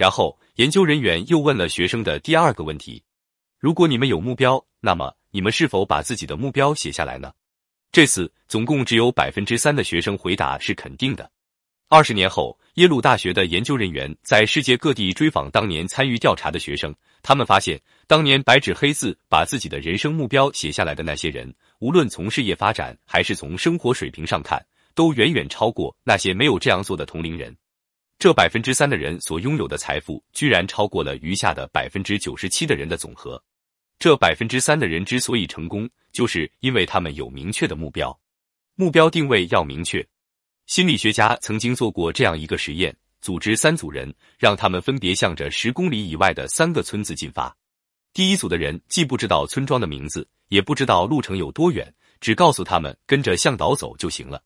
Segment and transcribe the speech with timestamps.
[0.00, 3.02] 然后，研究人员又问了学生的第二个问题：
[3.58, 7.30] 如果你们有目标，那么你们是否把自己的目标写下来呢？
[7.92, 11.30] 这次总共只有百分之三的学生回答是肯定的。
[11.90, 24.64] 二十年后，耶鲁大学的研究人员在世界各地追访当年参与调查的学生，他们发现，当年白纸黑字把自己的人生目标写下来的那些人，无论从事业发展还是从生活水平上看，
[24.94, 27.54] 都远远超过那些没有这样做的同龄人。
[28.20, 33.42] 这百分之三的人所拥有的财富，居然超过了余下的百分之九十七的人的总和。
[33.98, 38.14] 这百分之三的人之所以成功，就是因为他们有明确的目标，
[38.74, 40.06] 目标定位要明确。
[40.66, 47.56] 心理学家曾经做过这样一个实验：组织三组人，让他们分别向着十公里以外的三个村子进发。
[48.12, 51.90] 第一组的人既不知道村庄的名字，也不知道路程有多远，
[52.20, 54.42] 只告诉他们跟着向导走就行了。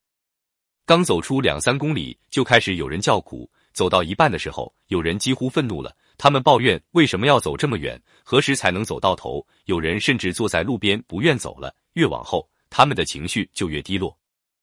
[0.86, 9.44] 刚走出两三公里，就开始有人叫苦；走到一半的时候，有人几乎愤怒了，他们抱怨为什么要走这么远，何时才能走到头？
[9.64, 11.74] 有人甚至坐在路边不愿走了。
[11.94, 14.16] 越往后，他们的情绪就越低落。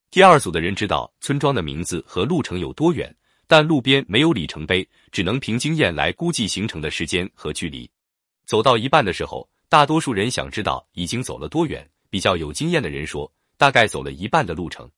[0.10, 3.14] 第二组的人知道村庄的名字和路程有多远，
[3.48, 7.90] 但路边没有里程碑，只能凭经验来估计行程的时间和距离。
[8.46, 11.88] 走到一半的时候，大多数人想知道已经走了多远。
[12.10, 14.90] 比较有经验的人说，大概走了一半的路程。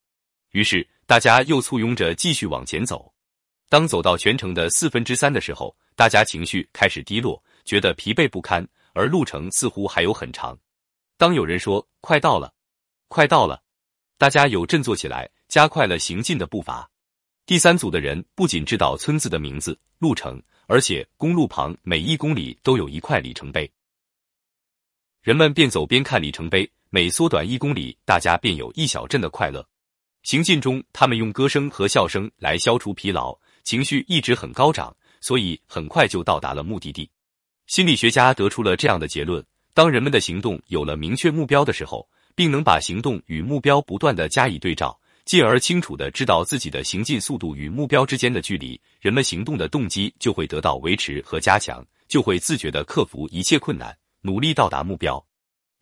[0.50, 3.13] 于是大家又簇拥着继续往前走。
[3.74, 10.56] 当走到全程的四分之三的时候，大家情绪开始低落，觉得疲惫不堪，而路程似乎还有很长。
[11.16, 12.54] 当有人说“快到了，
[13.08, 13.60] 快到了”。
[14.16, 16.88] 大家有振作起来，加快了行进的步伐。
[17.46, 23.68] 第三组的人不仅知道村子的名字、路程，而且公路旁每一公里都有一块里程碑。
[25.20, 29.66] 人们边走边看里程碑，每缩短一公里，大家便有一小阵的快乐。
[30.22, 37.10] 行进中，他们用歌声和笑声来消除疲劳，情绪一直很高涨，所以很快就到达了目的地。
[37.66, 42.08] 心理学家得出了这样的结论：当人们的行动有了明确目标的时候。
[42.36, 55.24] 并能把行动与目标不断的加以对照，进而清楚的知道自己的行进速度与目标之间的距离，人们行动的动机就会得到维持和加强，就会自觉的克服一切困难，努力到达目标。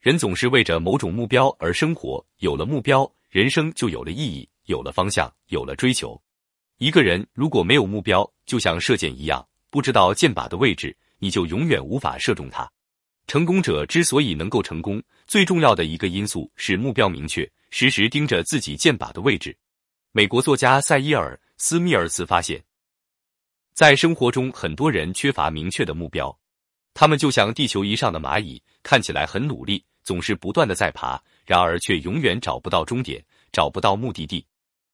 [0.00, 6.20] 人总是为着某种目标而生活，有了目标，人生就有了意义，有了方向，有了追求。
[6.78, 12.70] 一个人如果没有目标，就像射箭一样，不知道箭靶的位置，你就永远无法射中它。
[13.28, 19.56] 成功者之所以能够成功，最重要的一个因素是目标明确，时时盯着自己箭靶的位置。
[20.10, 22.62] 美国作家塞伊尔·斯密尔斯发现，
[23.72, 26.36] 在生活中，很多人缺乏明确的目标，
[26.92, 34.44] 他们就像地球仪上的蚂蚁，看起来很努力，总是不断的在爬，然而却永远找不到终点，找不到目的地。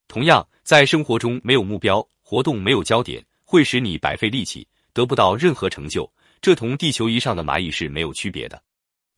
[0.08, 6.10] 同样，在生活中没有目标，活动没有焦点，会使你白费力气，得不到任何成就。
[6.40, 8.62] 这同地球仪上的蚂蚁是没有区别的。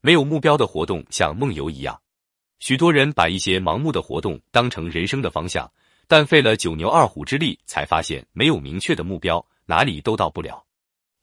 [0.01, 1.99] 没有目标的活动像梦游一样，
[2.59, 5.71] 许多人把一些盲目的活动当成人生的方向，
[6.09, 10.65] 但费了九牛二虎之力，才发现没有明确的目标，哪里都到不了。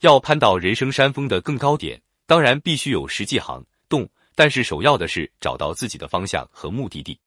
[0.02, 7.20] 要攀到人生山峰的更高点，当然必须有实际行动，但是首要的是找到自己的方向和目的地。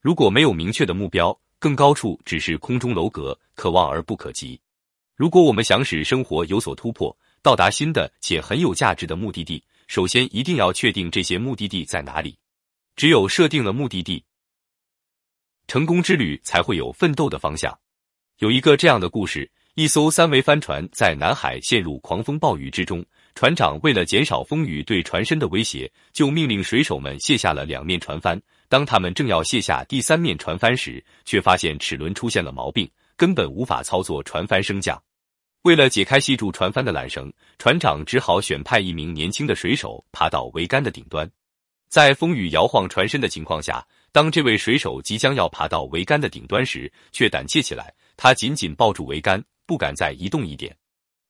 [0.00, 4.60] 如果没有明确的目标，更高处只是空中楼阁，可望而不可及。
[5.16, 12.36] 如果我们想使生活有所突破，到达新的且很有价值的目的地，首先一定要确定这些目的地在哪里。
[12.96, 14.22] 只有设定了目的地，
[15.66, 17.74] 成功之旅才会有奋斗的方向。
[18.40, 23.02] 有一个这样的故事：一艘三桅帆船在南海陷入狂风暴雨之中，
[23.34, 28.38] 船长为了减少风雨对船身的威胁，就命令水手们卸下了两面船帆。
[28.68, 35.00] 当他们正要卸下第三面船帆时，却发现齿轮出现了毛病，根本无法操作船帆升降。
[35.62, 41.30] 为了解开系住船帆的缆绳，船长只好选派一名年轻的水手爬到桅杆的顶端。
[41.88, 47.94] 在风雨摇晃船身的情况下，当这位水手即将要爬到桅杆的顶端时，却胆怯起来。
[48.16, 50.76] 他紧紧抱住桅杆，不敢再移动一点。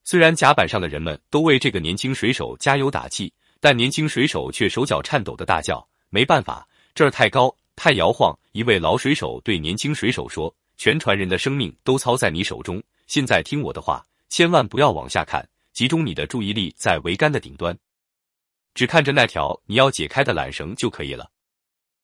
[0.05, 17.77] 虽然甲板上的人们都为这个年轻水手加油打气，但年轻水手却手脚颤抖的大叫：“没办法，这儿太高，太摇晃。”一位老水手对年轻水手说：“全船人的生命都操在你手中，现在听我的话。”千万不要往下看，集中你的注意力在桅杆的顶端，
[18.75, 21.31] 只看着那条你要解开的缆绳就可以了。